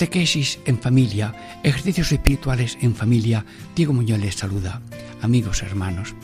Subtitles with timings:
[0.00, 3.44] Catequesis en familia, ejercicios espirituales en familia.
[3.76, 4.80] Diego Muñoz les saluda.
[5.20, 6.14] Amigos hermanos,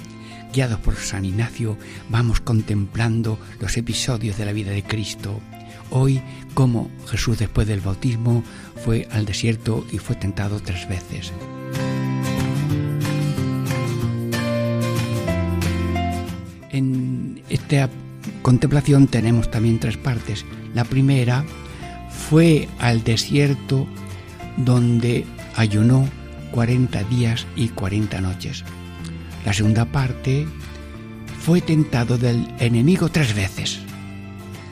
[0.54, 1.76] guiados por San Ignacio,
[2.08, 5.40] vamos contemplando los episodios de la vida de Cristo.
[5.90, 6.22] Hoy,
[6.54, 8.42] como Jesús después del bautismo
[8.82, 11.30] fue al desierto y fue tentado tres veces.
[16.70, 17.90] En esta
[18.40, 20.46] contemplación tenemos también tres partes.
[20.72, 21.44] La primera
[22.16, 23.86] fue al desierto
[24.56, 26.08] donde ayunó
[26.52, 28.64] 40 días y 40 noches.
[29.44, 30.46] La segunda parte
[31.40, 33.78] fue tentado del enemigo tres veces.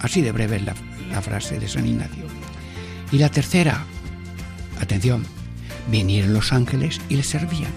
[0.01, 0.75] Así de breve es la,
[1.11, 2.25] la frase de San Ignacio.
[3.12, 3.84] Y la tercera,
[4.81, 5.25] atención,
[5.91, 7.70] vinieron los ángeles y le servían.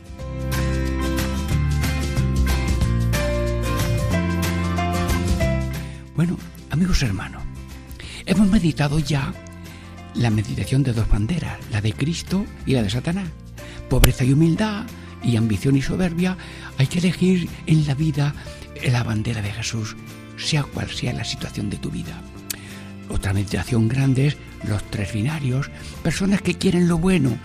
[6.16, 6.36] Bueno,
[6.72, 7.44] amigos hermanos,
[8.26, 9.32] hemos meditado ya
[10.18, 13.30] la meditación de dos banderas, la de Cristo y la de Satanás.
[13.90, 14.86] Pobreza y humildad
[15.24, 16.38] y ambición y soberbia,
[16.78, 18.34] hay que elegir en la vida
[18.86, 19.96] la bandera de Jesús,
[20.38, 22.22] sea cual sea la situación de tu vida.
[23.10, 24.38] Otra meditación grande es
[24.68, 25.70] los tres binarios,
[26.04, 27.38] personas que quieren lo bueno,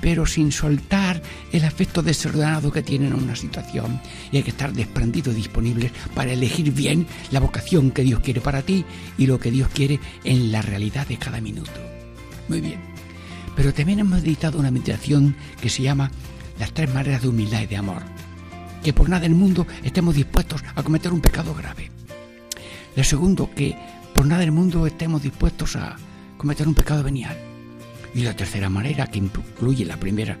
[0.00, 1.22] pero sin soltar
[1.52, 4.00] el afecto desordenado que tienen a una situación.
[4.32, 8.62] Y hay que estar desprendidos, disponibles para elegir bien la vocación que Dios quiere para
[8.62, 8.84] ti
[9.16, 11.97] y lo que Dios quiere en la realidad de cada minuto.
[12.48, 12.80] Muy bien.
[13.56, 16.10] Pero también hemos meditado una meditación que se llama
[16.58, 18.02] Las tres maneras de humildad y de amor.
[18.82, 21.90] Que por nada del mundo estemos dispuestos a cometer un pecado grave.
[22.94, 23.76] La segundo, que
[24.14, 25.96] por nada del mundo estemos dispuestos a
[26.36, 27.36] cometer un pecado venial.
[28.14, 30.38] Y la tercera manera, que incluye la primera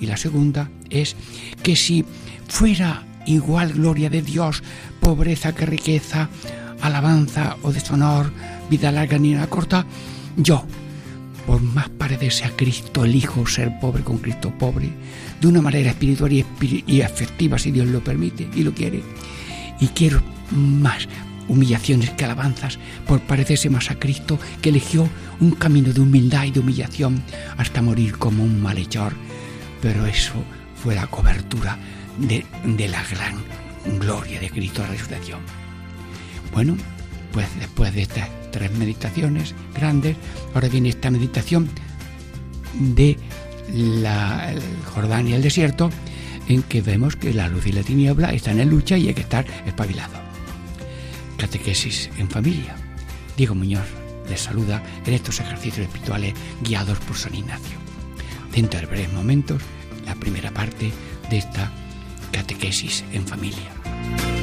[0.00, 1.16] y la segunda, es
[1.62, 2.04] que si
[2.48, 4.62] fuera igual gloria de Dios,
[5.00, 6.28] pobreza que riqueza,
[6.80, 8.32] alabanza o deshonor,
[8.68, 9.86] vida larga ni nada corta,
[10.36, 10.66] yo,
[11.46, 14.90] por más parecerse a Cristo, elijo ser pobre con Cristo pobre,
[15.40, 16.44] de una manera espiritual y,
[16.86, 19.02] y afectiva si Dios lo permite y lo quiere.
[19.80, 21.08] Y quiero más
[21.48, 25.08] humillaciones que alabanzas por parecerse más a Cristo que eligió
[25.40, 27.22] un camino de humildad y de humillación
[27.56, 29.12] hasta morir como un malhechor.
[29.82, 30.34] Pero eso
[30.82, 31.78] fue la cobertura
[32.18, 32.44] de,
[32.88, 33.34] la gran
[33.98, 35.40] gloria de Cristo la resurrección.
[36.52, 36.76] Bueno,
[37.32, 40.16] pues después de estas tres meditaciones grandes,
[40.54, 41.68] ahora viene esta meditación
[42.78, 43.18] de
[43.72, 44.62] la el
[44.94, 45.90] Jordán y el desierto,
[46.46, 49.22] en que vemos que la luz y la tiniebla están en lucha y hay que
[49.22, 50.14] estar espabilado.
[51.36, 52.76] Catequesis en familia.
[53.36, 53.88] Diego Muñoz
[54.28, 57.76] les saluda en estos ejercicios espirituales guiados por San Ignacio.
[58.54, 59.62] Dentro de breves momentos,
[60.06, 60.92] la primera parte
[61.28, 61.72] de esta
[62.30, 64.33] catequesis en familia.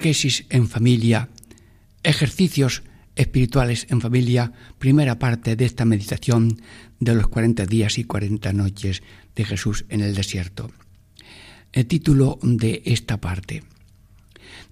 [0.00, 1.28] Catequesis en familia,
[2.02, 2.84] ejercicios
[3.16, 6.62] espirituales en familia, primera parte de esta meditación
[7.00, 9.02] de los 40 días y 40 noches
[9.36, 10.70] de Jesús en el desierto.
[11.72, 13.62] El título de esta parte.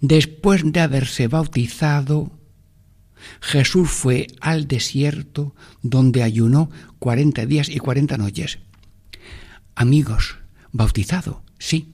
[0.01, 2.33] Después de haberse bautizado,
[3.43, 6.71] Jesús fue al desierto donde ayunó
[7.01, 8.61] 40 días y 40 noches.
[9.75, 10.39] Amigos,
[10.73, 11.93] bautizado, sí.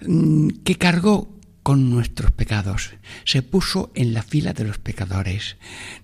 [0.00, 1.35] mm, que cargó
[1.66, 2.92] con nuestros pecados,
[3.24, 5.56] se puso en la fila de los pecadores,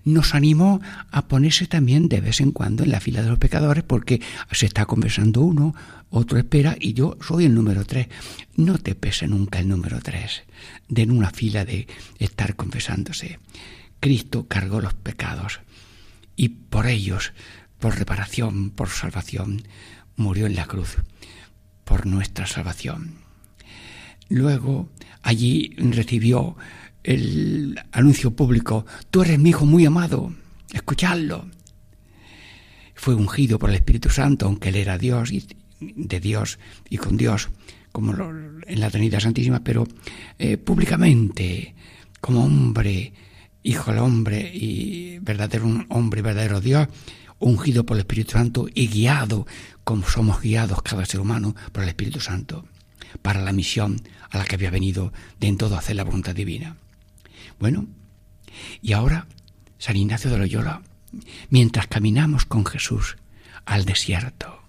[0.03, 3.85] nos animó a ponerse también de vez en cuando en la fila de los pecadores
[3.85, 4.21] porque
[4.51, 5.73] se está conversando uno,
[6.09, 8.09] otro espera y yo soy el número tres.
[8.57, 10.43] No te pese nunca el número tres
[10.89, 11.87] de una fila de
[12.19, 13.39] estar confesándose.
[14.01, 15.61] Cristo cargó los pecados
[16.35, 17.31] y por ellos,
[17.79, 19.63] por reparación, por salvación,
[20.17, 20.97] murió en la cruz,
[21.85, 23.23] por nuestra salvación.
[24.29, 24.89] Luego
[25.23, 26.55] allí recibió
[27.03, 30.33] el anuncio público, tú eres mi hijo muy amado,
[30.71, 31.47] escuchadlo.
[32.95, 35.45] Fue ungido por el Espíritu Santo, aunque él era Dios y
[35.79, 36.59] de Dios
[36.89, 37.49] y con Dios,
[37.91, 39.87] como en la Trinidad Santísima, pero
[40.39, 41.75] eh, públicamente,
[42.21, 43.13] como hombre,
[43.63, 46.87] hijo del hombre y verdadero hombre, verdadero Dios,
[47.39, 49.45] ungido por el Espíritu Santo y guiado,
[49.83, 52.65] como somos guiados cada ser humano por el Espíritu Santo,
[53.21, 56.77] para la misión a la que había venido de todo hacer la voluntad divina.
[57.59, 57.87] Bueno,
[58.81, 59.27] y ahora
[59.77, 60.81] San Ignacio de Loyola,
[61.49, 63.17] mientras caminamos con Jesús
[63.65, 64.61] al desierto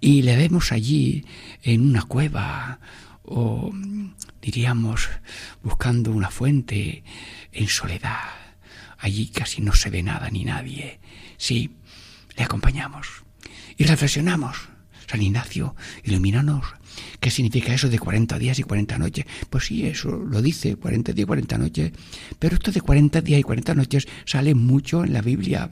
[0.00, 1.24] y le vemos allí
[1.62, 2.80] en una cueva
[3.22, 3.72] o
[4.40, 5.08] diríamos
[5.62, 7.04] buscando una fuente
[7.52, 8.30] en soledad,
[8.98, 10.98] allí casi no se ve nada ni nadie.
[11.36, 11.76] Sí,
[12.36, 13.06] le acompañamos
[13.76, 14.68] y reflexionamos.
[15.06, 16.64] San Ignacio, ilumínanos
[17.20, 19.26] ¿Qué significa eso de 40 días y 40 noches?
[19.50, 21.92] Pues sí, eso lo dice, 40 días y 40 noches.
[22.38, 25.70] Pero esto de 40 días y 40 noches sale mucho en la Biblia.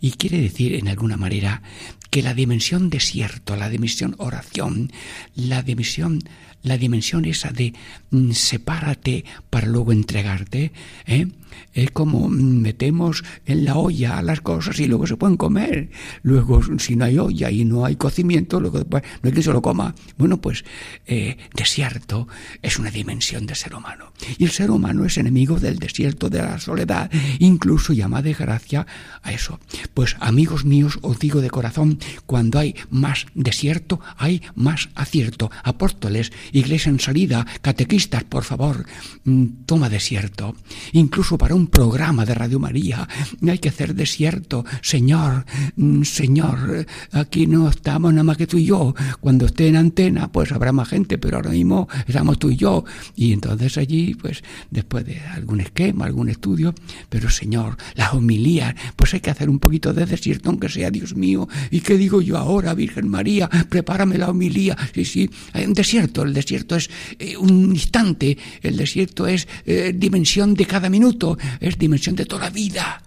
[0.00, 1.62] Y quiere decir, en alguna manera,
[2.10, 4.92] que la dimensión desierto, la dimensión oración,
[5.34, 6.22] la dimensión,
[6.66, 7.72] la dimensión esa de
[8.10, 10.72] mm, sepárate para luego entregarte,
[11.06, 11.28] ¿eh?
[11.74, 15.90] es como metemos en la olla las cosas y luego se pueden comer.
[16.22, 19.52] Luego, si no hay olla y no hay cocimiento, luego después no hay quien se
[19.52, 19.94] lo coma.
[20.16, 20.64] Bueno, pues
[21.06, 22.28] eh, desierto
[22.62, 24.12] es una dimensión del ser humano.
[24.38, 28.86] Y el ser humano es enemigo del desierto, de la soledad, incluso llama de gracia
[29.22, 29.60] a eso.
[29.94, 35.50] Pues amigos míos, os digo de corazón, cuando hay más desierto, hay más acierto.
[35.62, 38.86] Apóstoles, iglesia en salida, catequistas, por favor,
[39.24, 40.54] mm, toma desierto.
[40.92, 43.08] Incluso para un programa de Radio María.
[43.46, 44.64] Hay que hacer desierto.
[44.82, 45.44] Señor,
[45.76, 48.94] mm, Señor, aquí no estamos nada más que tú y yo.
[49.20, 52.84] Cuando esté en antena, pues habrá más gente, pero ahora mismo estamos tú y yo.
[53.14, 56.74] Y entonces allí, pues después de algún esquema, algún estudio,
[57.08, 61.16] pero Señor, las homilías, pues hay que hacer un poquito de desierto, aunque sea Dios
[61.16, 61.48] mío.
[61.70, 63.48] ¿Y qué digo yo ahora, Virgen María?
[63.68, 64.76] Prepárame la homilía.
[64.94, 66.24] Sí, sí, hay un desierto.
[66.36, 66.88] Desierto es
[67.18, 68.38] eh, un instante.
[68.62, 73.02] El desierto es eh, dimensión de cada minuto es dimensión de toda la vida.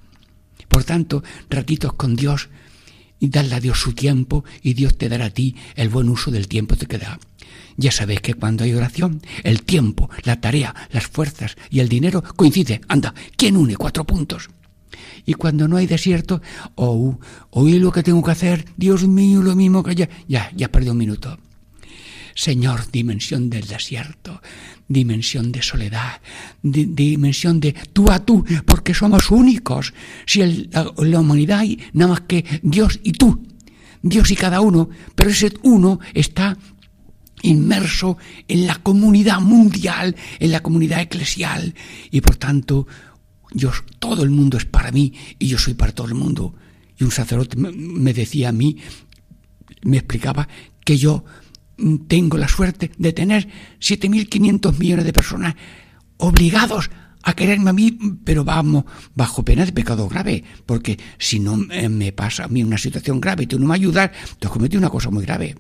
[0.68, 2.50] Por tanto, ratitos con Dios
[3.20, 6.32] y darle a Dios su tiempo y Dios te dará a ti el buen uso
[6.32, 7.20] del tiempo que te da.
[7.78, 12.24] Ya sabéis que cuando hay oración, el tiempo, la tarea, las fuerzas y el dinero
[12.36, 12.82] coincide.
[12.88, 14.50] Anda, ¿quién une cuatro puntos?
[15.26, 16.42] Y cuando no hay desierto,
[16.76, 17.20] oh,
[17.52, 20.90] oí lo que tengo que hacer, Dios mío, lo mismo que ya, ya, ya perdí
[20.90, 21.38] un minuto.
[22.40, 24.42] Señor, dimensión del desierto,
[24.88, 26.22] dimensión de soledad,
[26.64, 29.94] dimensión de tú a tú, porque somos únicos.
[30.26, 33.46] Si en la, humanidad hay nada más que Dios y tú,
[34.02, 36.58] Dios y cada uno, pero ese uno está
[37.42, 38.18] inmerso
[38.48, 41.76] en la comunidad mundial, en la comunidad eclesial,
[42.10, 42.88] y por tanto,
[43.52, 46.56] yo, todo el mundo es para mí y yo soy para todo el mundo.
[46.98, 48.78] Y un sacerdote me decía a mí,
[49.82, 50.48] me explicaba
[50.86, 51.26] que yo
[52.08, 53.48] tengo la suerte de tener
[53.80, 55.56] 7.500 millones de personas
[56.18, 56.90] obligados
[57.24, 62.12] a quererme a mí, pero vamos, bajo pena de pecado grave, porque si no me
[62.12, 64.90] pasa a mí una situación grave y tú no me ayudas, tú has cometido una
[64.90, 65.56] cosa muy grave.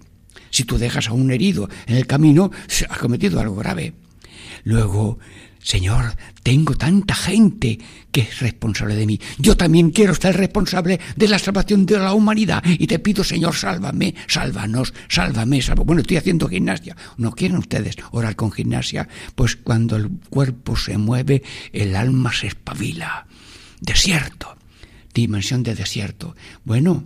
[0.51, 2.51] Si tú dejas a un herido en el camino,
[2.89, 3.93] has cometido algo grave.
[4.63, 5.19] Luego,
[5.69, 7.77] Señor, tengo tanta gente
[8.11, 9.19] que es responsable de mí.
[9.37, 12.63] Yo también quiero ser responsable de la salvación de la humanidad.
[12.65, 15.85] Y te pido, Señor, sálvame, sálvanos, sálvame, sálvame.
[15.85, 16.97] Bueno, estoy haciendo gimnasia.
[17.17, 19.07] ¿No quieren ustedes orar con gimnasia?
[19.35, 23.27] Pues cuando el cuerpo se mueve, el alma se espabila.
[23.79, 24.57] Desierto,
[25.13, 26.35] dimensión de desierto.
[26.65, 27.03] Bueno,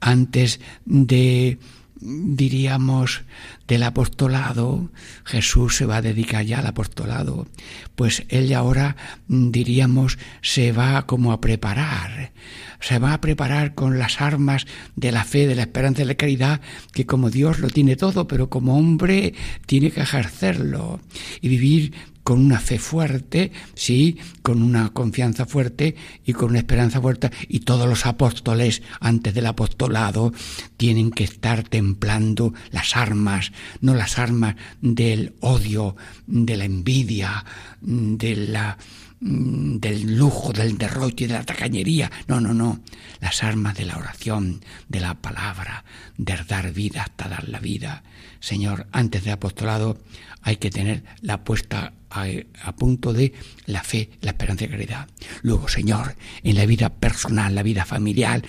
[0.00, 1.58] antes de
[2.00, 3.22] diríamos,
[3.68, 4.90] del apostolado,
[5.24, 7.46] Jesús se va a dedicar ya al apostolado,
[7.94, 8.96] pues él ahora,
[9.28, 12.32] mm, diríamos, se va como a preparar,
[12.80, 16.12] se va a preparar con las armas de la fe, de la esperanza y de
[16.12, 16.60] la caridad,
[16.92, 19.34] que como Dios lo tiene todo, pero como hombre
[19.66, 21.00] tiene que ejercerlo
[21.42, 21.92] y vivir
[22.28, 27.30] con una fe fuerte, sí, con una confianza fuerte y con una esperanza fuerte.
[27.48, 30.34] Y todos los apóstoles antes del apostolado
[30.76, 37.46] tienen que estar templando las armas, no las armas del odio, de la envidia,
[37.80, 38.76] de la
[39.20, 42.10] del lujo, del derroche, de la tacañería.
[42.28, 42.80] No, no, no.
[43.20, 45.84] Las armas de la oración, de la palabra,
[46.16, 48.04] de dar vida hasta dar la vida.
[48.40, 49.98] Señor, antes del apostolado
[50.42, 52.26] hay que tener la puesta a,
[52.62, 53.32] a, punto de
[53.66, 55.08] la fe, la esperanza y la caridad.
[55.42, 58.42] Luego, Señor, en la vida personal, la vida familiar,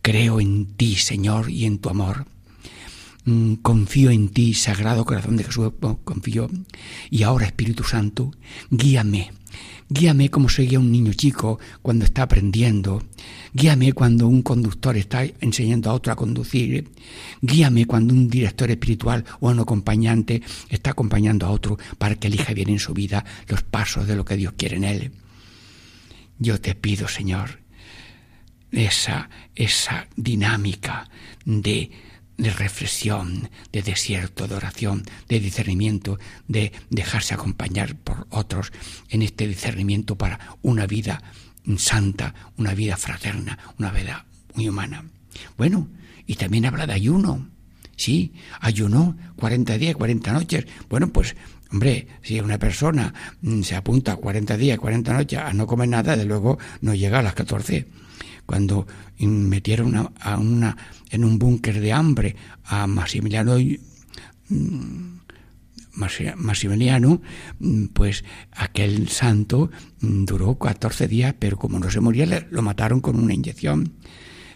[0.00, 2.26] creo en ti, Señor, y en tu amor
[3.24, 5.70] mm, confío en ti, Sagrado Corazón de Jesús,
[6.02, 6.50] confío.
[7.10, 8.32] Y ahora, Espíritu Santo,
[8.70, 9.32] guíame
[9.90, 13.02] Guíame como se guía un niño chico cuando está aprendiendo.
[13.54, 16.90] Guíame cuando un conductor está enseñando a otro a conducir.
[17.40, 22.52] Guíame cuando un director espiritual o un acompañante está acompañando a otro para que elija
[22.52, 25.12] bien en su vida los pasos de lo que Dios quiere en él.
[26.38, 27.60] Yo te pido, Señor,
[28.70, 31.08] esa, esa dinámica
[31.46, 31.90] de
[32.38, 38.72] de reflexión, de desierto, de oración, de discernimiento, de dejarse acompañar por otros
[39.10, 41.22] en este discernimiento para una vida
[41.76, 45.04] santa, una vida fraterna, una vida muy humana.
[45.58, 45.88] Bueno,
[46.26, 47.48] y también habla de ayuno.
[47.96, 50.66] Sí, ayunó 40 días, 40 noches.
[50.88, 51.34] Bueno, pues,
[51.72, 56.16] hombre, si una persona mm, se apunta 40 días, 40 noches a no comer nada,
[56.16, 57.88] de luego no llega a las 14
[58.48, 58.86] cuando
[59.18, 60.74] metieron a, una,
[61.10, 63.58] en un búnker de hambre a Maximiliano,
[64.48, 65.18] mm,
[66.36, 67.20] Maximiliano,
[67.58, 73.02] mm, pues aquel santo mm, duró 14 días, pero como no se moría, lo mataron
[73.02, 73.92] con una inyección.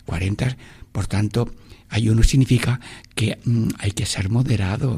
[0.06, 0.56] 40,
[0.90, 1.50] por tanto,
[1.90, 2.80] ayuno significa
[3.14, 3.40] que
[3.78, 4.96] hay que ser moderado,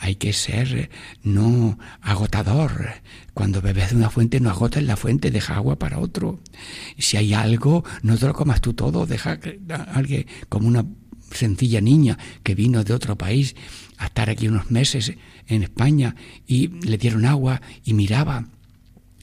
[0.00, 0.90] hay que ser
[1.22, 2.88] no agotador.
[3.34, 6.40] Cuando bebes de una fuente, no agotes la fuente, deja agua para otro.
[6.98, 9.60] Si hay algo, no te lo comas tú todo, deja que
[9.92, 10.86] alguien, como una
[11.30, 13.54] sencilla niña que vino de otro país
[13.98, 15.12] a estar aquí unos meses
[15.46, 16.16] en España
[16.46, 18.48] y le dieron agua y miraba.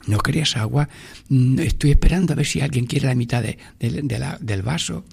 [0.06, 0.88] ¿No querías agua?
[1.28, 5.04] Mm, estoy esperando a ver si alguien quiere la mitad de, del vaso.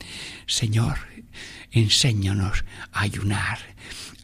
[0.46, 1.00] Señor,
[1.76, 3.60] enséñanos a ayunar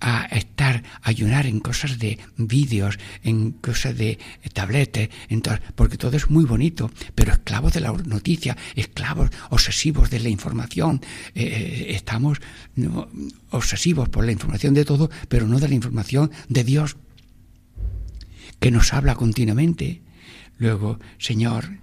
[0.02, 4.18] a estar, a ayunar en cosas de vídeos, en cosas de
[4.52, 5.10] tabletes,
[5.76, 11.02] porque todo es muy bonito, pero esclavos de la noticia, esclavos obsesivos de la información.
[11.36, 12.40] Eh, eh, estamos
[13.52, 16.98] obsesivos por la información de todo, pero no de la información de Dios,
[18.60, 20.02] que nos habla continuamente.
[20.58, 21.78] Luego, Señor,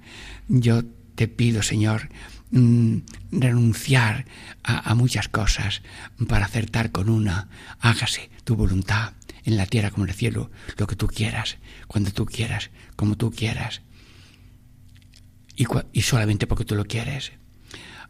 [0.48, 0.82] yo
[1.14, 2.08] te pido, Señor,
[2.50, 3.00] Mm,
[3.30, 4.24] renunciar
[4.62, 5.82] a, muchas cosas
[6.28, 7.48] para acertar con una.
[7.80, 9.12] Hágase tu voluntad
[9.44, 13.16] en la tierra como en el cielo, lo que tú quieras, cuando tú quieras, como
[13.16, 13.82] tú quieras.
[15.56, 17.32] Y, solamente porque tú lo quieres.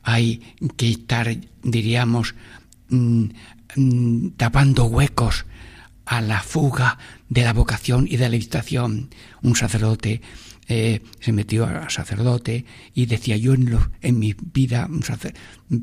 [0.05, 2.35] Hay que estar, diríamos,
[2.91, 3.25] mm,
[3.75, 5.47] mm, tapando huecos
[6.07, 9.11] a la fuga de la vocación y de la meditación.
[9.43, 10.23] Un sacerdote
[10.69, 14.89] eh, se metió a sacerdote y decía yo en, en mi vida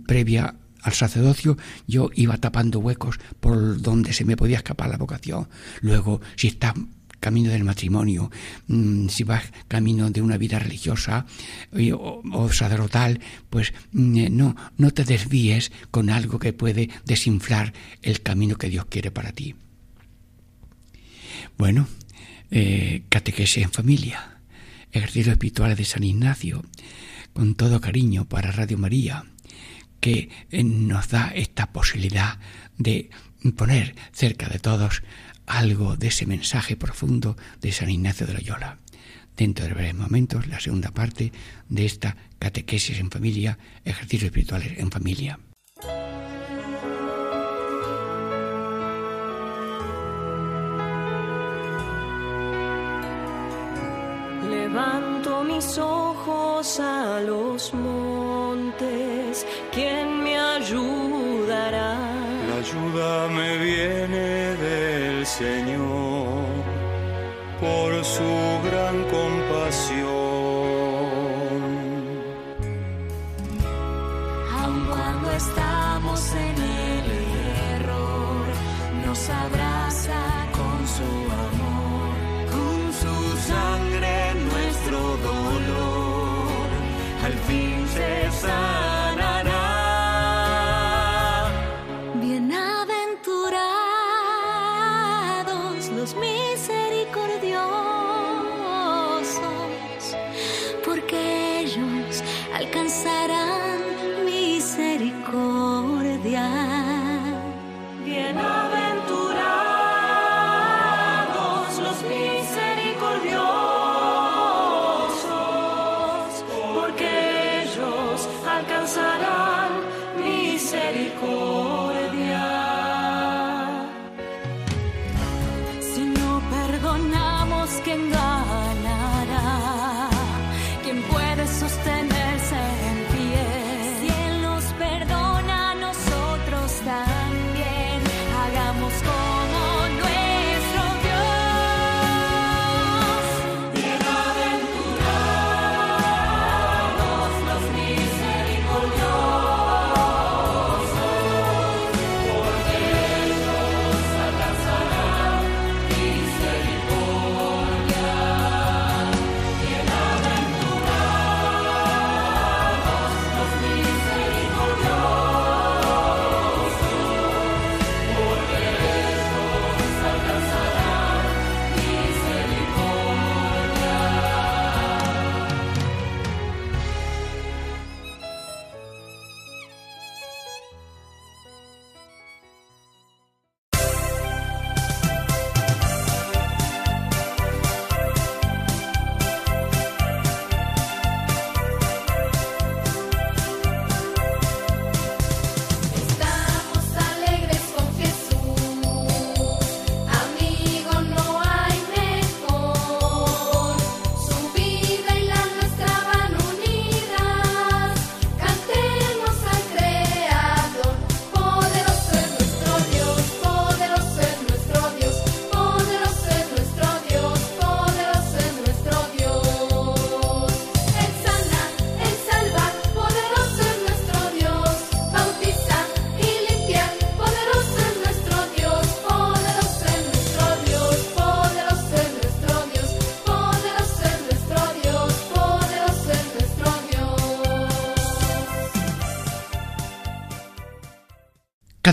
[0.06, 5.50] previa al sacerdocio yo iba tapando huecos por donde se me podía escapar la vocación.
[5.82, 6.76] Luego, si estás
[7.20, 8.30] camino del matrimonio,
[8.68, 11.26] mm, si vas camino de una vida religiosa
[11.74, 17.74] o, sacerdotal, pues mm, eh, no, no te desvíes con algo que puede desinflar
[18.04, 19.56] el camino que Dios quiere para ti.
[21.58, 21.88] Bueno,
[22.52, 24.35] eh, en familia
[24.96, 26.64] ejercicios espirituales de San Ignacio,
[27.34, 29.26] con todo cariño para Radio María,
[30.00, 32.40] que eh, nos da esta posibilidad
[32.78, 33.10] de
[33.56, 35.04] poner cerca de todos
[35.46, 38.80] algo de ese mensaje profundo de San Ignacio de Loyola.
[39.36, 41.32] Dentro de breves momentos, la segunda parte
[41.68, 45.40] de esta catequesis en familia, ejercicios espirituales en familia.
[55.56, 61.98] Mis ojos a los montes, ¿quién me ayudará?
[62.50, 66.44] La ayuda me viene del Señor,
[67.62, 69.05] por su gran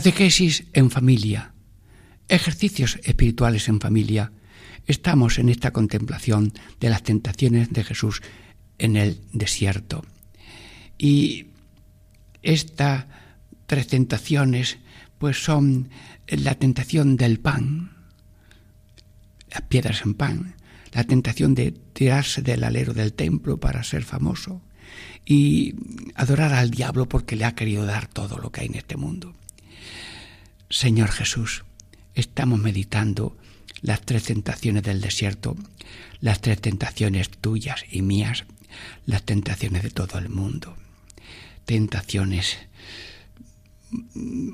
[0.02, 1.54] Catequesis en familia,
[2.26, 4.32] ejercicios espirituales en familia.
[4.88, 8.20] Estamos en esta contemplación de las tentaciones de Jesús
[8.78, 10.04] en el desierto.
[10.98, 11.46] Y
[12.42, 13.04] estas
[13.66, 14.78] tres tentaciones
[15.18, 15.88] pues son
[16.26, 17.92] la tentación del pan,
[19.52, 20.56] las piedras en pan,
[20.90, 24.62] la tentación de tirarse del alero del templo para ser famoso
[25.24, 25.76] y
[26.16, 29.36] adorar al diablo porque le ha querido dar todo lo que hay en este mundo.
[30.72, 31.64] Señor Jesús,
[32.14, 33.36] estamos meditando
[33.82, 35.54] las tres tentaciones del desierto,
[36.20, 38.46] las tres tentaciones tuyas y mías,
[39.04, 40.74] las tentaciones de todo el mundo.
[41.66, 42.56] Tentaciones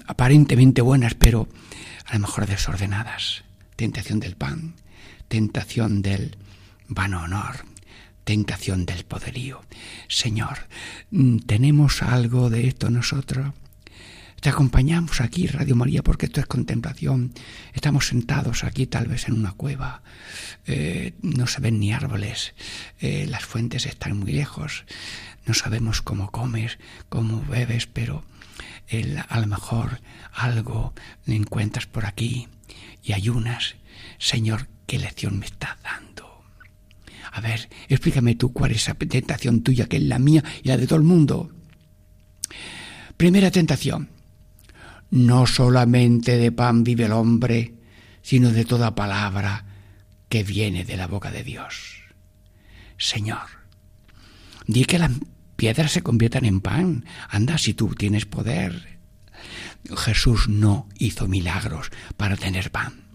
[0.09, 1.49] aparentemente buenas, pero
[2.05, 3.45] a lo mejor desordenadas.
[3.77, 4.75] Tentación del pan,
[5.29, 6.37] tentación del
[6.89, 7.65] vano honor,
[8.25, 9.61] tentación del poderío.
[10.09, 10.67] Señor,
[11.47, 13.55] ¿tenemos algo de esto nosotros?
[14.41, 17.33] Te acompañamos aquí, Radio María, porque esto es contemplación.
[17.75, 20.03] Estamos sentados aquí tal vez en una cueva.
[20.65, 22.55] Eh, no se ven ni árboles.
[23.01, 24.85] Eh, las fuentes están muy lejos.
[25.45, 28.25] No sabemos cómo comes, cómo bebes, pero
[29.29, 30.01] a lo mejor
[30.33, 30.95] algo
[31.27, 32.47] encuentras por aquí
[33.03, 33.75] y ayunas.
[34.19, 36.45] Señor, ¿qué lección me estás dando?
[37.33, 40.77] A ver, explícame tú cuál es esa tentación tuya, que es la mía y la
[40.77, 41.51] de todo el mundo.
[43.17, 44.18] Primera tentación.
[45.11, 47.75] No solamente de pan vive el hombre,
[48.23, 49.65] sino de toda palabra
[50.29, 52.03] que viene de la boca de Dios.
[52.99, 53.47] Señor,
[54.67, 55.13] di que las
[55.57, 57.05] piedras se conviertan en pan.
[57.29, 58.99] Anda, si tú tienes poder.
[59.97, 63.08] Jesús no hizo milagros para tener pan.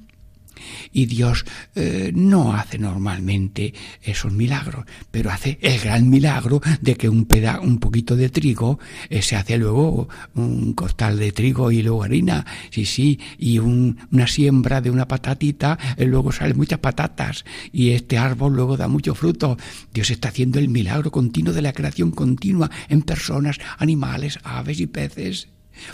[0.92, 1.46] Y Dios
[1.76, 7.60] eh, no hace normalmente esos milagros, pero hace el gran milagro de que un, peda
[7.60, 12.46] un poquito de trigo eh, se hace luego un costal de trigo y luego harina,
[12.70, 18.18] sí, sí, y una siembra de una patatita, eh, luego salen muchas patatas y este
[18.18, 19.58] árbol luego da mucho fruto.
[19.94, 24.88] Dios está haciendo el milagro continuo de la creación continua en personas, animales, aves y
[24.88, 25.48] peces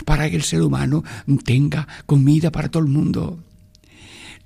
[0.04, 1.04] para que el ser humano
[1.44, 3.38] tenga comida para todo el mundo.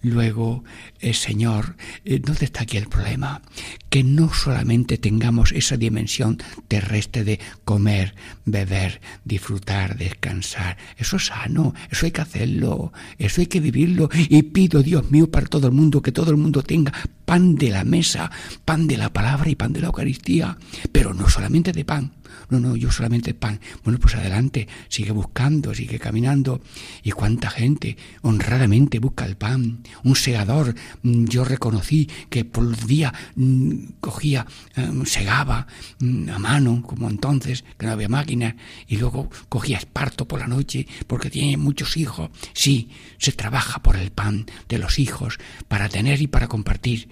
[0.04, 0.64] Luego,
[1.00, 3.40] eh, Señor, eh, ¿dónde está aquí el problema?
[3.88, 6.36] Que no solamente tengamos esa dimensión
[6.68, 8.14] terrestre de comer,
[8.44, 10.76] beber, disfrutar, descansar.
[10.98, 14.10] Eso es sano, eso hay que hacerlo, eso hay que vivirlo.
[14.12, 16.92] Y pido, Dios mío, para todo el mundo, que todo el mundo tenga
[17.24, 18.30] pan de la mesa,
[18.66, 20.58] pan de la palabra y pan de la Eucaristía.
[20.92, 22.12] Pero no solamente de pan,
[22.50, 23.60] no, no, yo solamente pan.
[23.82, 26.60] Bueno, pues adelante, sigue buscando, sigue caminando.
[27.02, 29.82] ¿Y cuánta gente honradamente busca el pan?
[30.02, 35.66] Un segador, mm, yo reconocí que por día mm, cogía, em, segaba
[35.98, 38.56] mm, a mano, como entonces, que no había máquina,
[38.88, 42.30] y luego cogía esparto por la noche porque tiene muchos hijos.
[42.52, 47.08] Sí, se trabaja por el pan de los hijos, para tener y para compartir.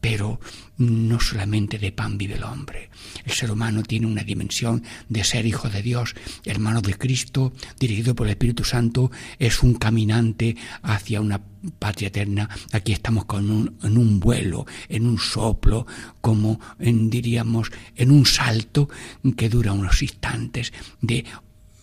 [0.00, 0.38] Pero
[0.78, 2.90] no solamente de pan vive el hombre.
[3.24, 8.14] El ser humano tiene una dimensión de ser hijo de Dios, hermano de Cristo, dirigido
[8.14, 11.40] por el Espíritu Santo, es un caminante hacia una
[11.78, 12.48] patria eterna.
[12.72, 15.86] Aquí estamos con un, en un vuelo, en un soplo,
[16.20, 18.88] como en, diríamos, en un salto
[19.36, 21.24] que dura unos instantes de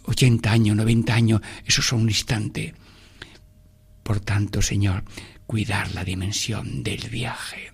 [0.05, 2.73] 80 años, 90 años, eso es un instante.
[4.03, 5.03] Por tanto, Señor,
[5.45, 7.72] cuidar la dimensión del viaje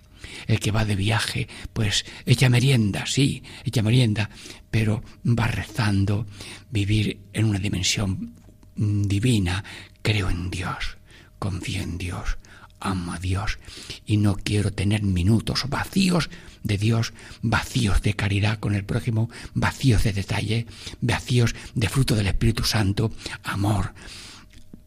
[0.50, 4.30] el que va de viaje, pues echa merienda, sí, echa merienda,
[4.70, 6.26] pero va rezando,
[6.70, 8.34] vivir en una dimensión
[8.74, 9.62] divina,
[10.02, 10.98] creo en Dios,
[11.38, 12.38] confío en Dios,
[12.80, 13.58] amo a Dios
[14.06, 16.30] y no quiero tener minutos vacíos
[16.64, 20.66] de Dios, vacíos de caridad con el prójimo, vacíos de detalle,
[21.00, 23.12] vacíos de fruto del Espíritu Santo,
[23.44, 23.94] amor,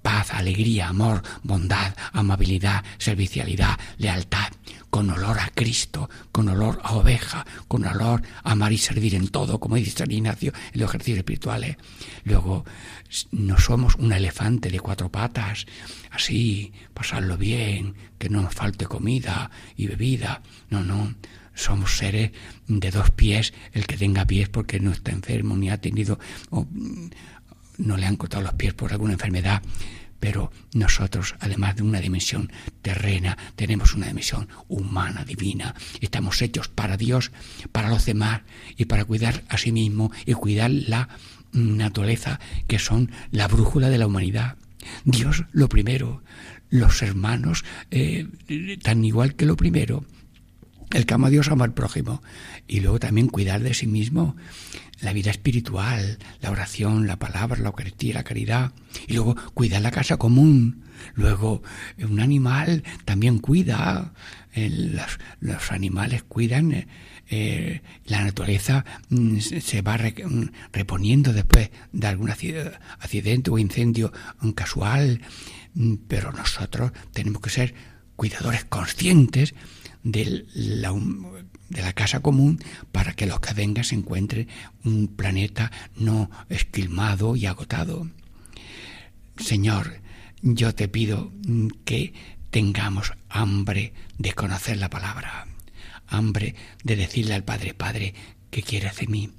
[0.02, 4.52] paz, alegría, amor, bondad, amabilidad, servicialidad, lealtad,
[4.93, 9.27] con olor a Cristo, con olor a oveja, con olor a amar y servir en
[9.29, 11.77] todo, como dice San Ignacio en los ejercicios espirituales.
[12.25, 12.63] Luego,
[13.32, 15.65] no somos un elefante de cuatro patas,
[16.12, 20.43] así, pasarlo bien, que no nos falte comida y bebida.
[20.69, 21.15] No, no,
[21.56, 22.29] somos seres
[22.67, 26.19] de dos pies, el que tenga pies porque no está enfermo ni ha tenido
[27.79, 29.63] no le han cortado los pies por alguna enfermedad,
[30.23, 32.49] pero nosotros, además de una dimensión
[32.81, 35.75] terrena, tenemos una dimensión humana, divina.
[35.99, 37.33] Estamos hechos para Dios,
[37.73, 38.39] para los demás
[38.77, 41.09] y para cuidar a sí mismo y cuidar la
[41.51, 44.55] naturaleza, que son la brújula de la humanidad.
[45.03, 46.23] Dios lo primero,
[46.69, 48.29] los hermanos eh,
[48.81, 50.05] tan igual que lo primero.
[50.91, 52.23] El que ama a Dios ama al prójimo
[52.65, 54.38] y luego también cuidar de sí mismo
[55.04, 58.72] la vida espiritual, la oración, la palabra, la Eucaristía, la caridad,
[59.08, 60.84] y luego cuidar la casa común.
[61.16, 61.62] Luego,
[62.02, 64.13] un animal también cuida,
[64.54, 64.70] eh,
[65.42, 66.88] los, animales cuidan, eh,
[67.30, 74.13] eh la naturaleza mm, se va mm, reponiendo después de algún accidente o incendio
[74.56, 75.22] casual,
[75.74, 77.74] mm, pero nosotros tenemos que ser
[78.16, 79.54] cuidadores conscientes
[80.04, 80.94] de la,
[81.69, 82.60] de la casa común
[82.91, 84.47] para que los que vengan se encuentren
[84.84, 88.08] un planeta no esquilmado y agotado.
[89.38, 90.02] Señor,
[90.41, 91.32] yo te pido
[91.86, 92.13] que
[92.49, 95.47] tengamos hambre de conocer la palabra,
[96.08, 98.13] hambre de decirle al Padre, Padre,
[98.52, 99.32] ¿qué quieres de mí?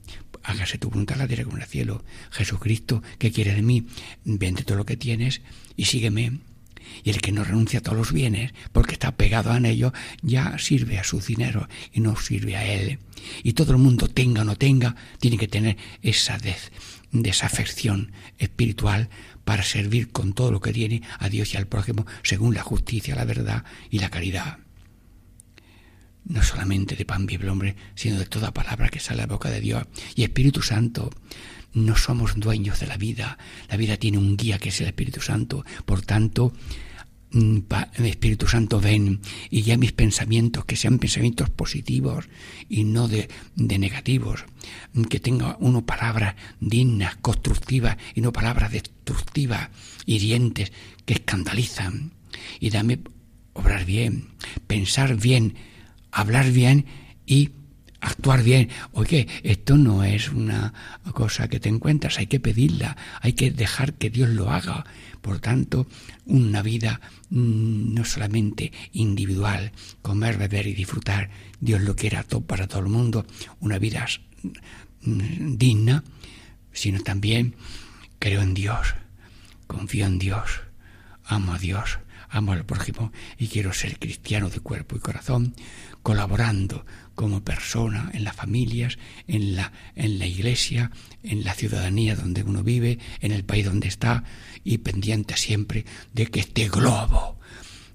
[0.42, 2.04] Hágase tu voluntad la tierra como el cielo.
[2.30, 3.87] Jesucristo, ¿qué quieres de mí?
[4.24, 5.42] Vende todo lo que tienes
[5.76, 6.40] y sígueme
[7.02, 9.92] y el que no renuncia a todos los bienes porque está pegado a ellos
[10.22, 12.98] ya sirve a su dinero y no sirve a él.
[13.42, 16.38] Y todo el mundo tenga o no tenga, tiene que tener esa
[17.12, 19.08] desafección espiritual
[19.44, 23.14] para servir con todo lo que tiene a Dios y al prójimo según la justicia,
[23.14, 24.58] la verdad y la caridad.
[26.24, 29.32] No solamente de pan vive el hombre, sino de toda palabra que sale a la
[29.34, 29.84] boca de Dios.
[30.14, 31.10] Y Espíritu Santo,
[31.74, 33.38] no somos dueños de la vida.
[33.68, 35.64] La vida tiene un guía que es el Espíritu Santo.
[35.84, 36.52] Por tanto,
[37.32, 37.58] mm,
[38.04, 42.28] Espíritu Santo ven y ya mis pensamientos, que sean pensamientos positivos
[42.68, 44.44] y no de, de negativos,
[45.10, 49.70] que tenga uno palabras dignas, constructivas y no palabras destructivas,
[50.06, 50.72] hirientes,
[51.04, 52.12] que escandalizan.
[52.60, 53.00] Y dame
[53.52, 54.28] obrar bien,
[54.66, 55.54] pensar bien,
[56.12, 56.87] hablar bien
[57.26, 57.50] y
[58.04, 58.68] actuar bien.
[58.92, 60.72] Oye, esto no es una
[61.12, 64.84] cosa que te encuentras, hay que pedirla, hay que dejar que Dios lo haga.
[65.20, 65.86] Por tanto,
[66.26, 72.66] una vida mm, no solamente individual, comer, beber y disfrutar, Dios lo quiera todo para
[72.66, 73.26] todo el mundo,
[73.60, 74.06] una vida
[75.02, 76.04] mm, digna,
[76.72, 77.56] sino también
[78.18, 78.94] creo en Dios,
[79.66, 80.60] confío en Dios,
[81.24, 85.54] amo a Dios, amo al prójimo y quiero ser cristiano de cuerpo y corazón,
[86.04, 90.90] colaborando como persona en las familias, en la, en la iglesia,
[91.22, 94.22] en la ciudadanía donde uno vive, en el país donde está,
[94.62, 97.38] y pendiente siempre de que este globo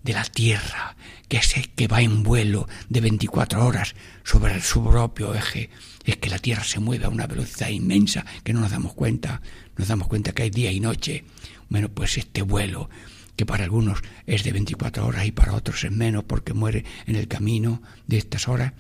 [0.04, 0.96] de la Tierra,
[1.28, 3.94] que, sé que va en vuelo de 24 horas
[4.24, 5.70] sobre su propio eje,
[6.04, 9.42] es que la Tierra se mueve a una velocidad inmensa que no nos damos cuenta,
[9.78, 11.26] nos damos cuenta que hay día y noche.
[11.70, 12.90] Bueno, pues este vuelo
[13.40, 17.16] que para algunos es de 24 horas y para otros es menos porque muere en
[17.16, 18.74] el camino de estas horas,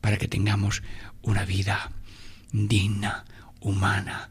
[0.00, 0.84] para que tengamos
[1.22, 1.90] una vida
[2.52, 3.24] digna,
[3.58, 4.30] humana,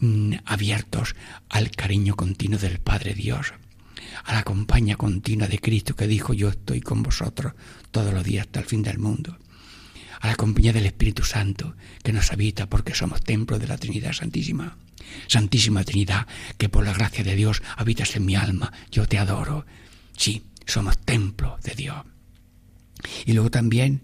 [0.00, 1.14] mm, abiertos
[1.48, 3.54] al cariño continuo del Padre Dios,
[4.24, 7.52] a la compañía continua de Cristo que dijo yo estoy con vosotros
[7.92, 9.38] todos los días hasta el fin del mundo,
[10.20, 14.12] a la compañía del Espíritu Santo que nos habita porque somos templo de la Trinidad
[14.12, 14.76] Santísima.
[15.26, 16.26] Santísima Trinidad,
[16.56, 19.64] que por la gracia de Dios habitas en mi alma, yo te adoro.
[20.16, 22.04] Sí, somos templo de Dios.
[23.24, 24.02] Y luego también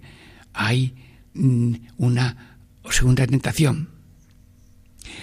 [0.53, 0.95] hay
[1.35, 2.59] mm, una
[2.91, 3.91] segunda tentación.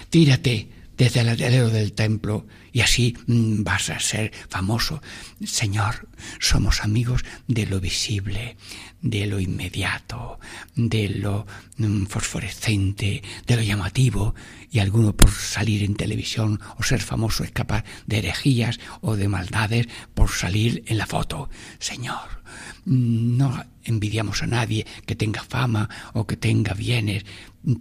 [0.10, 0.70] Tírate
[1.02, 5.02] desde el alero del templo y así mm, vas a ser famoso.
[5.44, 6.08] Señor,
[6.40, 8.56] somos amigos de lo visible,
[9.02, 10.40] de lo inmediato,
[10.76, 14.36] de lo mm, fosforescente, de lo llamativo,
[14.70, 19.28] y alguno por salir en televisión o ser famoso es capaz de herejías o de
[19.28, 21.50] maldades por salir en la foto.
[21.80, 22.41] Señor,
[22.86, 27.26] no envidiamos a nadie que tenga fama o que tenga bienes,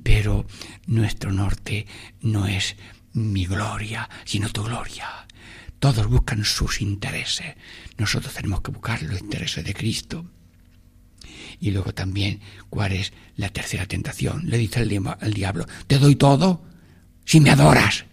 [0.03, 0.47] pero
[0.87, 1.87] nuestro norte
[2.23, 2.77] no es
[3.13, 5.27] mi gloria, sino tu gloria.
[5.79, 7.55] Todos buscan sus intereses.
[7.97, 10.27] Nosotros tenemos que buscar los intereses de Cristo.
[11.59, 14.49] Y luego también, ¿cuál es la tercera tentación?
[14.49, 16.65] Le dice el diablo, te doy todo
[17.25, 18.05] si me adoras.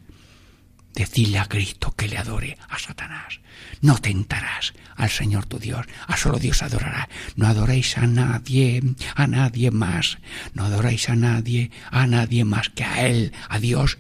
[0.98, 3.40] Decirle a Cristo que le adore a Satanás.
[3.82, 7.08] No tentarás al Señor tu Dios, a solo Dios adorará.
[7.36, 8.82] No adoréis a nadie,
[9.14, 10.18] a nadie más.
[10.56, 14.00] No adoréis a nadie, a nadie más que a Él, a Dios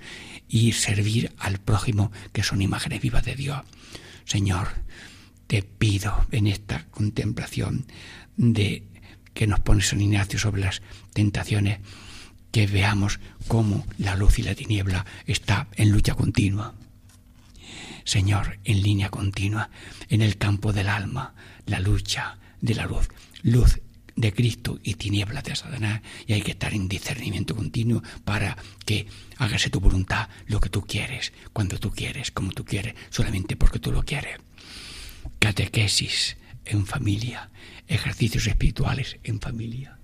[0.49, 3.61] y servir al prójimo, que son imágenes vivas de Dios.
[4.25, 4.69] Señor,
[5.45, 7.85] te pido en esta contemplación
[8.37, 8.87] de
[9.35, 10.81] que nos pone San Ignacio sobre las
[11.13, 11.77] tentaciones,
[12.51, 16.73] que veamos cómo la luz y la tiniebla está en lucha continua.
[18.07, 19.69] Señor, en línea continua,
[20.07, 21.33] en el campo del alma,
[21.65, 23.09] la lucha de la luz.
[23.43, 23.81] Luz
[24.15, 29.07] de Cristo y tinieblas de Satanás y hay que estar en discernimiento continuo para que
[29.35, 33.79] hágase tu voluntad lo que tú quieres, cuando tú quieres, como tú quieres, solamente porque
[33.79, 34.37] tú lo quieres.
[35.39, 37.49] Catequesis en familia,
[37.89, 39.99] ejercicios espirituales en familia.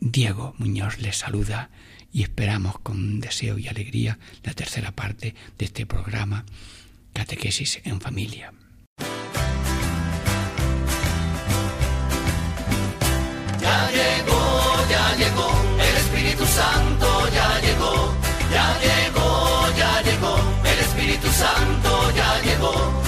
[0.00, 1.68] Diego Muñoz les saluda
[2.12, 6.44] y esperamos con deseo y alegría la tercera parte de este programa,
[7.12, 8.52] Catequesis en Familia.
[13.60, 18.14] Ya llegó, ya llegó, el Espíritu Santo ya llegó,
[18.52, 23.07] ya llegó, ya llegó, el Espíritu Santo ya llegó.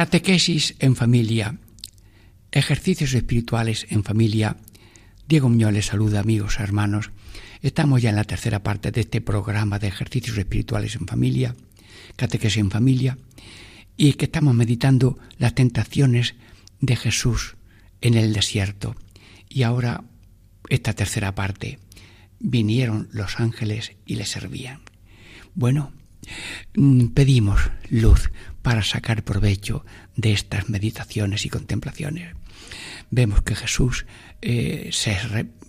[0.00, 1.58] Catequesis en familia,
[2.52, 4.56] ejercicios espirituales en familia.
[5.28, 7.10] Diego Muñoz les saluda, amigos, hermanos.
[7.60, 11.54] Estamos ya en la tercera parte de este programa de ejercicios espirituales en familia,
[12.16, 13.18] catequesis en familia,
[13.98, 16.34] y que estamos meditando las tentaciones
[16.80, 17.56] de Jesús
[18.00, 18.96] en el desierto.
[19.50, 20.04] Y ahora,
[20.70, 21.78] esta tercera parte,
[22.38, 24.80] vinieron los ángeles y le servían.
[25.54, 25.92] Bueno,
[26.74, 27.60] mm, pedimos
[27.90, 28.30] luz
[28.62, 29.84] para sacar provecho
[30.16, 32.34] de estas meditaciones y contemplaciones.
[33.10, 34.06] Vemos que Jesús
[34.42, 35.16] eh, se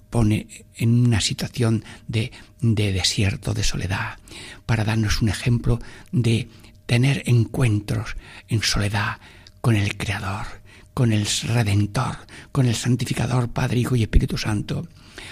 [0.10, 4.18] pone en una situación de, de desierto, de soledad,
[4.66, 5.80] para darnos un ejemplo
[6.12, 6.50] de
[6.86, 8.18] tener encuentros
[8.50, 9.20] en soledad
[9.62, 10.46] con el Creador,
[10.94, 12.18] con el Redentor,
[12.52, 14.88] con el Santificador, Padre, Hijo y Espíritu Santo,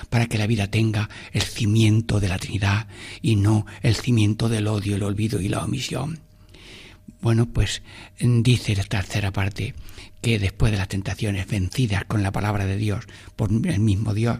[0.09, 2.87] para que la vida tenga el cimiento de la Trinidad
[3.21, 6.28] y no el cimiento del odio, el olvido y la omisión.
[7.21, 7.81] Bueno, pues
[8.19, 9.73] dice la tercera parte
[10.21, 14.39] que después de las tentaciones vencidas con la palabra de Dios por el mismo Dios,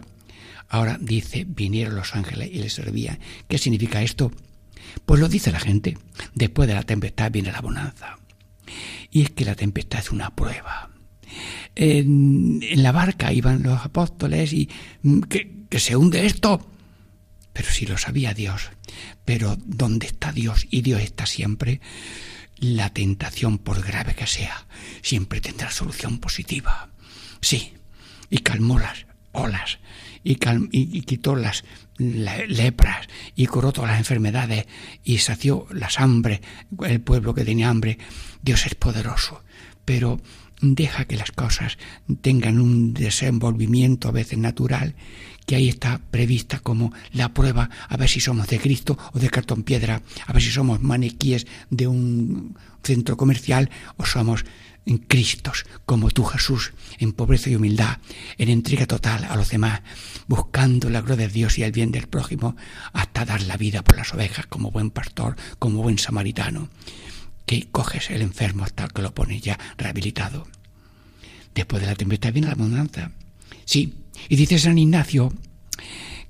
[0.68, 3.18] ahora dice, vinieron los ángeles y les servían.
[3.48, 4.32] ¿Qué significa esto?
[5.06, 5.96] Pues lo dice la gente,
[6.34, 8.18] después de la tempestad viene la bonanza.
[9.10, 10.90] Y es que la tempestad es una prueba.
[11.74, 14.68] En, la barca iban los apóstoles y
[15.28, 16.66] que, que se hunde esto.
[17.52, 18.70] Pero si lo sabía Dios.
[19.24, 20.66] Pero ¿dónde está Dios?
[20.70, 21.80] Y Dios está siempre
[22.60, 24.66] la tentación, por grave que sea,
[25.02, 26.90] siempre tendrá solución positiva.
[27.40, 27.72] Sí,
[28.28, 29.78] y calmó las olas,
[30.22, 31.64] y, cal y, quitó las
[31.96, 34.66] le lepras, y curó todas las enfermedades,
[35.04, 36.40] y sació las hambre,
[36.86, 37.98] el pueblo que tenía hambre.
[38.42, 39.42] Dios es poderoso,
[39.84, 40.20] pero
[40.62, 41.78] deja que las cosas
[42.20, 44.94] tengan un desenvolvimiento a veces natural,
[45.50, 49.28] que ahí está prevista como la prueba a ver si somos de Cristo o de
[49.28, 54.44] cartón piedra, a ver si somos maniquíes de un centro comercial o somos
[55.08, 57.98] Cristos, como tú Jesús, en pobreza y humildad,
[58.38, 59.82] en entrega total a los demás,
[60.28, 62.54] buscando la gloria de Dios y el bien del prójimo,
[62.92, 66.68] hasta dar la vida por las ovejas como buen pastor, como buen samaritano,
[67.44, 70.46] que coges el enfermo hasta que lo pones ya rehabilitado.
[71.56, 73.10] Después de la tempestad viene la abundancia.
[73.64, 75.32] Sí, y dice San Ignacio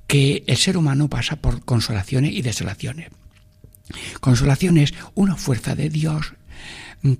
[0.06, 3.10] que el ser humano pasa por consolaciones y desolaciones.
[4.20, 6.34] Consolaciones, una fuerza de Dios,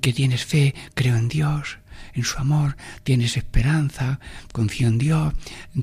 [0.01, 1.79] que tienes fe, creo en Dios,
[2.15, 4.21] en su amor, tienes esperanza,
[4.53, 5.35] confío en Dios,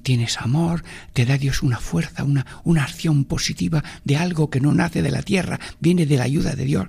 [0.03, 4.73] tienes amor, te da Dios una fuerza, una, una acción positiva de algo que no
[4.73, 6.87] nace de la tierra, viene de la ayuda de Dios.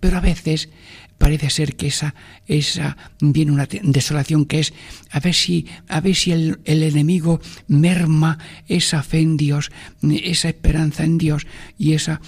[0.00, 0.68] Pero a veces
[1.18, 2.14] parece ser que esa,
[2.46, 4.72] esa viene una desolación que es
[5.10, 9.70] a ver si, a ver si el, el, enemigo merma esa fe en Dios,
[10.02, 11.46] esa esperanza en Dios
[11.78, 12.18] y ese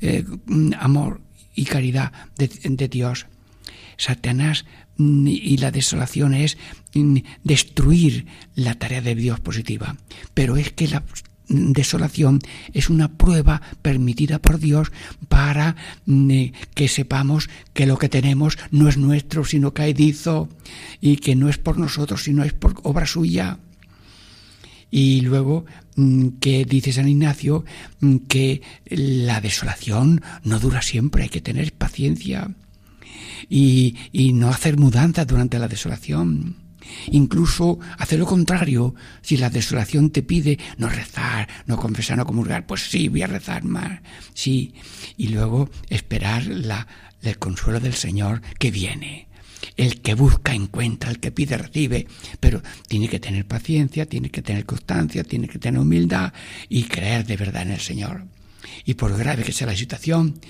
[0.00, 0.24] eh,
[0.78, 1.20] amor
[1.54, 3.26] y caridad de, de Dios.
[3.96, 4.64] Satanás
[4.98, 6.58] y la desolación es
[7.42, 9.96] destruir la tarea de Dios positiva.
[10.34, 11.02] Pero es que la
[11.52, 12.40] desolación
[12.72, 14.92] es una prueba permitida por Dios
[15.28, 15.76] para
[16.74, 20.48] que sepamos que lo que tenemos no es nuestro, sino caedizo,
[21.00, 23.58] y que no es por nosotros, sino es por obra suya.
[24.90, 25.64] Y luego
[26.40, 27.64] que dice San Ignacio
[28.28, 32.50] que la desolación no dura siempre, hay que tener paciencia
[33.48, 36.61] y, y no hacer mudanzas durante la desolación.
[37.10, 38.94] Incluso hacer lo contrario.
[39.22, 43.26] Si la desolación te pide no rezar, no confesar, no comulgar, pues sí, voy a
[43.26, 44.00] rezar más,
[44.34, 44.74] sí.
[45.16, 46.86] Y luego esperar la,
[47.22, 49.28] el consuelo del Señor que viene.
[49.76, 52.06] El que busca encuentra, el que pide recibe,
[52.40, 56.32] pero tiene que tener paciencia, tiene que tener constancia, tiene que tener humildad
[56.68, 58.24] y creer de verdad en el Señor.
[58.84, 60.40] Y por grave que sea la situación,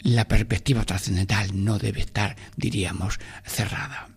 [0.00, 4.08] la perspectiva trascendental no debe estar, diríamos, cerrada.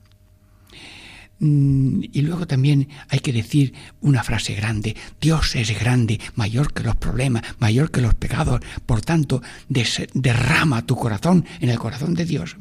[1.40, 6.84] Mm, y luego también hay que decir una frase grande, Dios es grande, mayor que
[6.84, 12.26] los problemas, mayor que los pecados, por tanto, derrama tu corazón en el corazón de
[12.26, 12.58] Dios.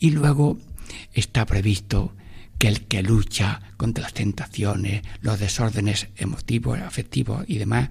[0.00, 0.58] Y luego
[1.12, 2.16] está previsto
[2.58, 7.90] que el que lucha contra las tentaciones, los desórdenes emotivos, afectivos y demás,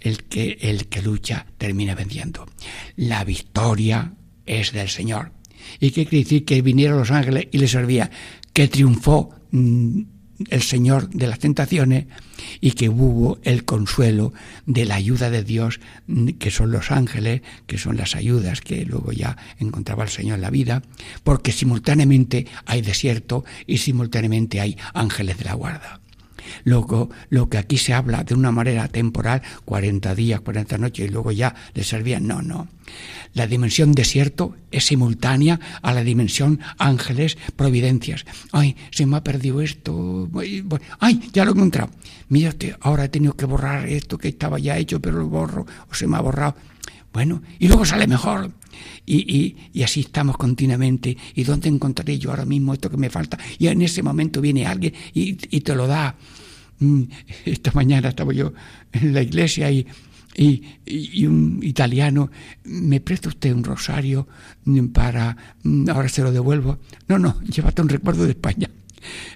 [0.00, 2.46] el que, el que lucha termina venciendo.
[2.96, 4.12] La victoria
[4.46, 5.32] es del Señor.
[5.80, 6.44] ¿Y qué quiere decir?
[6.44, 8.10] Que vinieron los ángeles y le servían,
[8.54, 10.00] que triunfó mm,
[10.48, 12.06] el Señor de las tentaciones
[12.60, 14.32] y que hubo el consuelo
[14.66, 18.84] de la ayuda de Dios, mm, que son los ángeles, que son las ayudas que
[18.86, 20.82] luego ya encontraba el Señor en la vida,
[21.22, 26.00] porque simultáneamente hay desierto y simultáneamente hay ángeles de la guarda.
[26.64, 31.10] Luego, lo que aquí se habla de una manera temporal, 40 días, 40 noches y
[31.10, 32.68] luego ya le servían, no, no.
[33.32, 38.24] La dimensión desierto es simultánea a la dimensión ángeles, providencias.
[38.52, 40.28] Ay, se me ha perdido esto.
[41.00, 41.90] Ay, ya lo he encontrado.
[42.28, 45.94] Mira, ahora he tenido que borrar esto que estaba ya hecho, pero lo borro o
[45.94, 46.54] se me ha borrado.
[47.12, 48.50] Bueno, y luego sale mejor.
[49.06, 51.16] Y, y, así estamos continuamente.
[51.34, 53.38] ¿Y dónde encontraré yo ahora mismo esto que me falta?
[53.58, 56.16] Y en ese momento viene alguien y, y te lo da.
[56.78, 57.02] Mm,
[57.44, 58.52] esta mañana estaba yo
[58.92, 59.86] en la iglesia y
[60.36, 62.30] y, un italiano,
[62.64, 64.26] ¿me presta usted un rosario
[64.92, 66.78] para, mm, ahora se lo devuelvo?
[67.08, 68.68] No, no, llévate un recuerdo de España.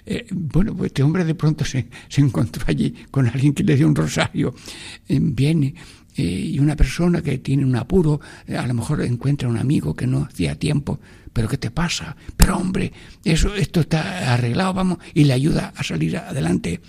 [0.05, 1.87] Eh, bueno, pues este hombre de pronto se,
[2.17, 4.55] encontró allí con alguien que le dio un rosario.
[5.07, 5.75] Eh, viene
[6.15, 10.07] eh, y una persona que tiene un apuro, a lo mejor encuentra un amigo que
[10.07, 10.99] no hacía tiempo.
[11.31, 12.17] ¿Pero qué te pasa?
[12.35, 12.91] Pero hombre,
[13.23, 16.81] eso, esto está arreglado, vamos, y le ayuda a salir adelante.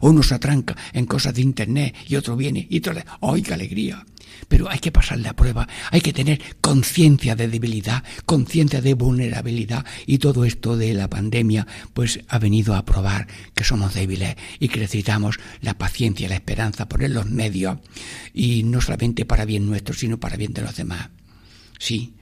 [0.00, 2.94] Uno se atranca en cosas de internet y otro viene y otro.
[3.22, 4.04] ¡Ay, qué alegría!
[4.48, 9.84] Pero hay que pasar la prueba, hay que tener conciencia de debilidad, conciencia de vulnerabilidad
[10.06, 14.68] y todo esto de la pandemia pues ha venido a probar que somos débiles y
[14.68, 17.78] que necesitamos la paciencia, la esperanza, poner los medios
[18.32, 21.10] y no solamente para bien nuestro, sino para bien de los demás.
[21.78, 22.14] Sí,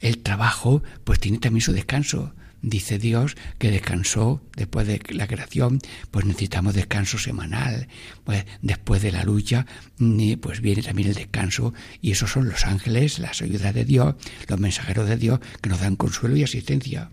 [0.00, 2.34] el trabajo pues tiene también su descanso
[2.64, 5.78] dice Dios que descansó después de la creación,
[6.10, 7.88] pues necesitamos descanso semanal.
[8.24, 9.66] Pues después de la lucha,
[9.98, 14.14] mm, pues viene también el descanso y esos son los ángeles, las ayudas de Dios,
[14.48, 17.10] los mensajeros de Dios que nos dan consuelo y asistencia.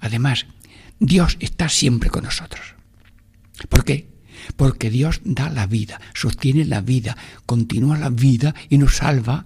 [0.00, 0.46] Además,
[0.98, 2.74] Dios está siempre con nosotros.
[3.68, 4.08] ¿Por qué?
[4.56, 9.44] Porque Dios da la vida, sostiene la vida, continúa la vida y nos salva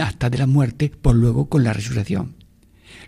[0.00, 2.36] hasta de la muerte, por luego con la resurrección.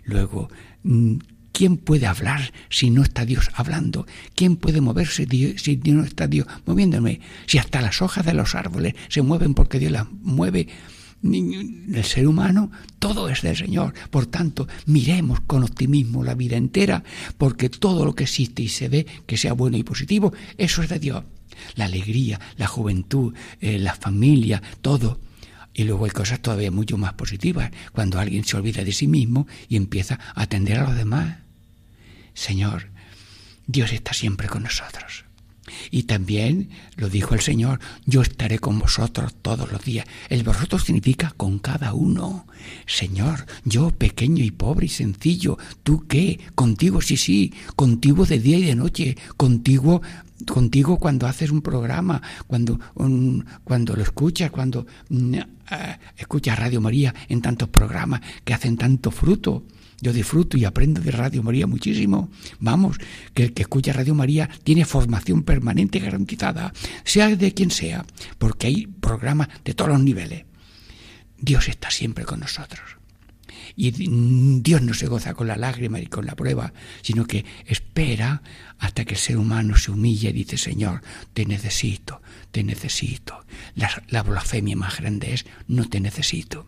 [0.03, 0.49] Luego,
[0.83, 1.17] mm,
[1.55, 4.05] ¿Quién puede hablar si no está Dios hablando?
[4.35, 5.25] ¿Quién puede moverse
[5.55, 7.21] si no está Dios moviéndome?
[7.47, 10.67] Si hasta las hojas de los árboles se mueven porque Dios las mueve,
[11.23, 13.93] el ser humano, todo es del Señor.
[14.09, 17.05] Por tanto, miremos con optimismo la vida entera,
[17.37, 20.89] porque todo lo que existe y se ve que sea bueno y positivo, eso es
[20.89, 21.23] de Dios.
[21.75, 25.21] La alegría, la juventud, eh, la familia, todo.
[25.73, 29.47] Y luego hay cosas todavía mucho más positivas, cuando alguien se olvida de sí mismo
[29.69, 31.44] y empieza a atender a los demás.
[32.35, 32.91] Señor,
[33.65, 35.25] Dios está siempre con nosotros.
[35.89, 40.05] Y también lo dijo el Señor, yo estaré con vosotros todos los días.
[40.29, 42.45] El vosotros significa con cada uno.
[42.85, 46.39] Señor, yo pequeño y pobre y sencillo, ¿tú qué?
[46.53, 50.01] Contigo sí, sí, contigo de día y de noche, contigo
[50.45, 52.77] contigo cuando haces un programa, cuando,
[53.63, 54.85] cuando lo escuchas, cuando
[55.69, 59.63] ah, escuchas Radio María en tantos programas que hacen tanto fruto.
[60.01, 62.29] Yo disfruto y aprendo de Radio María muchísimo.
[62.59, 62.97] Vamos,
[63.33, 66.73] que el que escucha Radio María tiene formación permanente garantizada,
[67.03, 68.05] sea de quien sea,
[68.37, 70.45] porque hay programas de todos los niveles.
[71.37, 72.97] Dios está siempre con nosotros.
[73.75, 73.91] Y
[74.61, 78.41] Dios no se goza con la lágrima y con la prueba, sino que espera
[78.79, 81.01] hasta que el ser humano se humille y dice, Señor,
[81.33, 82.21] te necesito,
[82.51, 83.43] te necesito.
[84.07, 86.67] La blasfemia más grande es, no te necesito.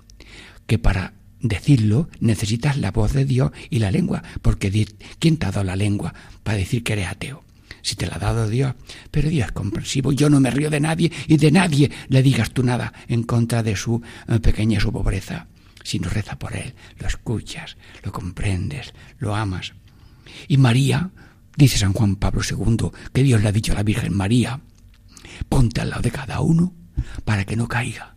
[0.65, 4.87] Que para decirlo, necesitas la voz de Dios y la lengua, porque
[5.19, 6.13] ¿quién te ha dado la lengua
[6.43, 7.43] para decir que eres ateo?
[7.81, 8.75] Si te la ha dado Dios,
[9.11, 12.51] pero Dios es comprensivo, yo no me río de nadie y de nadie le digas
[12.51, 15.47] tú nada en contra de su eh, pequeña su pobreza,
[15.83, 19.73] sino reza por él, lo escuchas, lo comprendes, lo amas.
[20.49, 21.11] Y María,
[21.57, 24.61] Dice San Juan Pablo II que Dios le ha dicho a la Virgen María,
[25.49, 26.75] ponte al lado de cada uno
[27.25, 28.13] para que no caiga.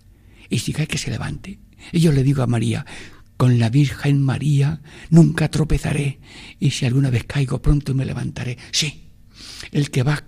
[0.51, 1.59] Y si cae que se levante.
[1.93, 2.87] Y yo le digo a María,
[3.37, 6.21] con la Virgen María nunca tropezaré,
[6.59, 8.59] y si alguna vez caigo pronto me levantaré.
[8.71, 9.11] Sí,
[9.73, 10.25] el que va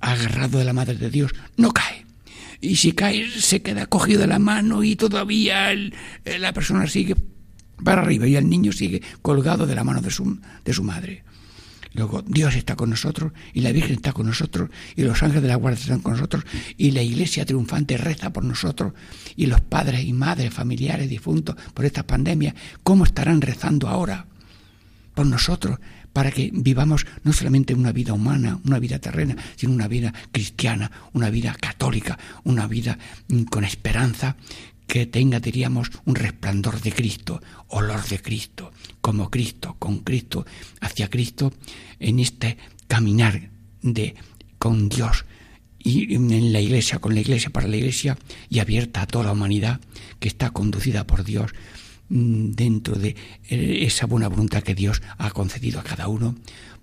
[0.00, 2.06] agarrado de la Madre de Dios no cae.
[2.60, 5.70] Y si cae se queda cogido de la mano y todavía
[6.24, 7.16] la persona sigue
[7.82, 11.24] para arriba y el niño sigue colgado de la mano de su, de su madre.
[11.94, 15.48] Luego Dios está con nosotros y la Virgen está con nosotros y los ángeles de
[15.48, 16.44] la guardia están con nosotros
[16.76, 18.92] y la iglesia triunfante reza por nosotros
[19.36, 24.26] y los padres y madres familiares difuntos por esta pandemia, ¿cómo estarán rezando ahora
[25.14, 25.78] por nosotros?
[26.12, 30.90] para que vivamos no solamente una vida humana, una vida terrena, sino una vida cristiana,
[31.12, 34.36] una vida católica, una vida mm, con esperanza
[34.92, 40.44] que tenga, diríamos, un resplandor de Cristo, olor de Cristo, como Cristo, con Cristo,
[40.82, 41.50] hacia Cristo,
[41.98, 43.48] en este caminar
[43.80, 44.14] de
[44.58, 45.24] con Dios
[45.78, 48.18] y en la iglesia, con la iglesia, para la iglesia
[48.50, 49.80] y abierta a toda la humanidad
[50.20, 51.52] que está conducida por Dios
[52.10, 53.16] mm, dentro de
[53.48, 56.34] eh, esa buena voluntad que Dios ha concedido a cada uno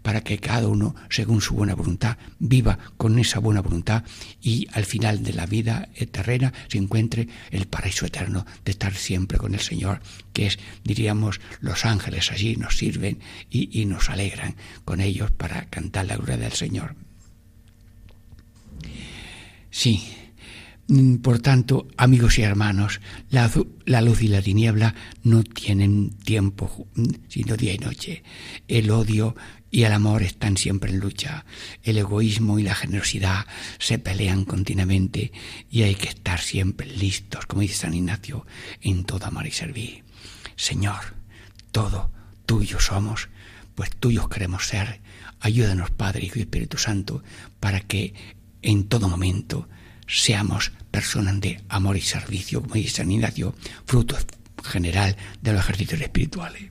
[0.01, 4.03] para que cada uno, según su buena voluntad, viva con esa buena voluntad
[4.41, 9.37] y al final de la vida terrena se encuentre el paraíso eterno de estar siempre
[9.37, 10.01] con el Señor,
[10.33, 13.19] que es, diríamos, los ángeles allí nos sirven
[13.49, 16.95] y, nos alegran con ellos para cantar la gloria del Señor.
[19.71, 20.03] Sí,
[20.87, 23.51] mm, por tanto, amigos y hermanos, la,
[23.85, 28.23] la, luz y la tiniebla no tienen tiempo, mm, sino día y noche.
[28.67, 29.35] El odio
[29.71, 31.45] y el amor están siempre en lucha.
[31.83, 33.45] El egoísmo y la generosidad
[33.77, 35.31] se pelean continuamente
[35.69, 38.45] y hay que estar siempre listos, como dice San Ignacio,
[38.81, 40.03] en todo amar y servir.
[40.55, 41.15] Señor,
[41.71, 42.11] todo
[42.45, 43.29] tuyo somos,
[43.75, 45.01] pues tuyos queremos ser.
[45.39, 47.23] Ayúdanos, Padre, y Espíritu Santo,
[47.59, 48.13] para que
[48.61, 49.69] en todo momento
[50.07, 53.55] seamos personas de amor y servicio, como dice San Ignacio,
[53.85, 54.17] fruto
[54.63, 56.63] general de los ejercicios espirituales.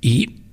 [0.00, 0.45] Y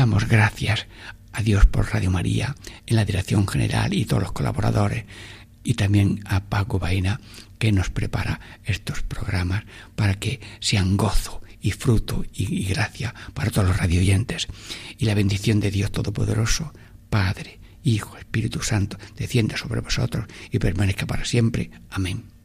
[0.00, 0.86] Damos gracias
[1.30, 5.04] a Dios por Radio María en la dirección general y todos los colaboradores
[5.62, 7.20] y también a Paco Baena
[7.58, 9.64] que nos prepara estos programas
[9.96, 14.48] para que sean gozo y fruto y, gracia para todos los radioyentes.
[14.96, 16.72] Y la bendición de Dios Todopoderoso,
[17.10, 21.70] Padre, Hijo, Espíritu Santo, descienda sobre vosotros y permanezca para siempre.
[21.90, 22.39] Amén.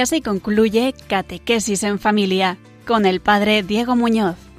[0.00, 4.49] Y así concluye Catequesis en Familia con el Padre Diego Muñoz.